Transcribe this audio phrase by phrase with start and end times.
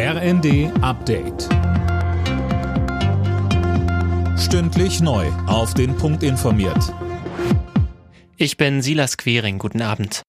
[0.00, 1.48] RND Update.
[4.38, 5.26] Stündlich neu.
[5.48, 6.94] Auf den Punkt informiert.
[8.36, 9.58] Ich bin Silas Quering.
[9.58, 10.22] Guten Abend.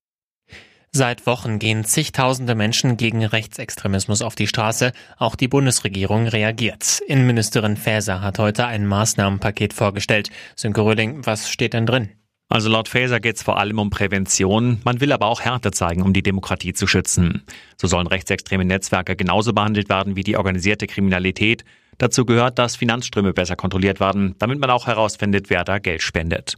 [0.92, 4.92] Seit Wochen gehen zigtausende Menschen gegen Rechtsextremismus auf die Straße.
[5.20, 7.02] Auch die Bundesregierung reagiert.
[7.06, 10.32] Innenministerin Faeser hat heute ein Maßnahmenpaket vorgestellt.
[10.56, 12.10] Sönke Röhling, was steht denn drin?
[12.52, 14.82] Also laut Faeser geht es vor allem um Prävention.
[14.84, 17.44] Man will aber auch Härte zeigen, um die Demokratie zu schützen.
[17.78, 21.64] So sollen rechtsextreme Netzwerke genauso behandelt werden wie die organisierte Kriminalität.
[22.00, 26.56] Dazu gehört, dass Finanzströme besser kontrolliert werden, damit man auch herausfindet, wer da Geld spendet.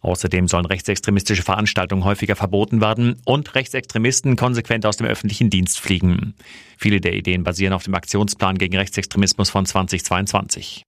[0.00, 6.34] Außerdem sollen rechtsextremistische Veranstaltungen häufiger verboten werden und Rechtsextremisten konsequent aus dem öffentlichen Dienst fliegen.
[6.78, 10.84] Viele der Ideen basieren auf dem Aktionsplan gegen Rechtsextremismus von 2022.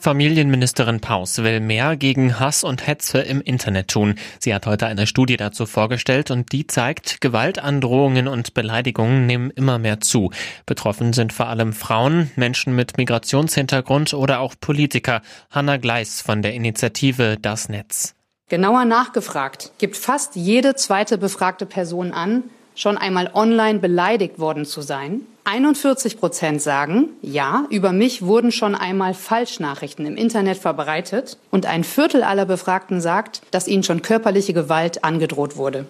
[0.00, 4.14] Familienministerin Paus will mehr gegen Hass und Hetze im Internet tun.
[4.38, 9.78] Sie hat heute eine Studie dazu vorgestellt und die zeigt, Gewaltandrohungen und Beleidigungen nehmen immer
[9.78, 10.30] mehr zu.
[10.66, 15.20] Betroffen sind vor allem Frauen, Menschen mit Migrationshintergrund oder auch Politiker.
[15.50, 18.14] Hanna Gleis von der Initiative Das Netz.
[18.48, 22.44] Genauer nachgefragt gibt fast jede zweite befragte Person an,
[22.78, 25.22] schon einmal online beleidigt worden zu sein.
[25.44, 31.38] 41 Prozent sagen, ja, über mich wurden schon einmal Falschnachrichten im Internet verbreitet.
[31.50, 35.86] Und ein Viertel aller Befragten sagt, dass ihnen schon körperliche Gewalt angedroht wurde.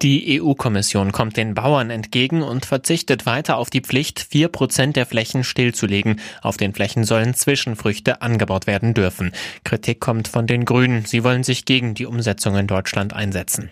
[0.00, 5.06] Die EU-Kommission kommt den Bauern entgegen und verzichtet weiter auf die Pflicht, vier Prozent der
[5.06, 6.20] Flächen stillzulegen.
[6.42, 9.32] Auf den Flächen sollen Zwischenfrüchte angebaut werden dürfen.
[9.64, 11.06] Kritik kommt von den Grünen.
[11.06, 13.70] Sie wollen sich gegen die Umsetzung in Deutschland einsetzen.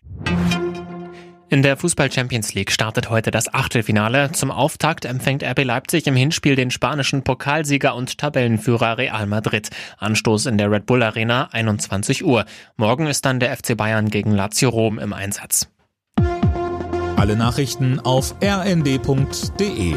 [1.53, 4.33] In der Fußball Champions League startet heute das Achtelfinale.
[4.33, 9.69] Zum Auftakt empfängt RB Leipzig im Hinspiel den spanischen Pokalsieger und Tabellenführer Real Madrid.
[9.99, 12.47] Anstoß in der Red Bull Arena 21 Uhr.
[12.79, 15.69] Morgen ist dann der FC Bayern gegen Lazio Rom im Einsatz.
[17.17, 19.95] Alle Nachrichten auf rnd.de